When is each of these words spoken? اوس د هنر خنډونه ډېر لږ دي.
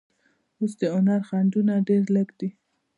اوس 0.59 0.73
د 0.79 0.81
هنر 0.95 1.21
خنډونه 1.27 1.73
ډېر 1.87 2.03
لږ 2.15 2.27
دي. 2.39 2.49